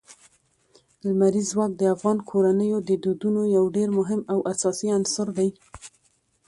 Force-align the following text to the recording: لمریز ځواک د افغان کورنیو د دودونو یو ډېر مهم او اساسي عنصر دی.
لمریز 1.03 1.47
ځواک 1.53 1.71
د 1.77 1.83
افغان 1.95 2.17
کورنیو 2.29 2.77
د 2.89 2.91
دودونو 3.03 3.41
یو 3.55 3.65
ډېر 3.75 3.89
مهم 3.99 4.21
او 4.33 4.39
اساسي 4.53 4.87
عنصر 4.97 5.27
دی. 5.37 5.49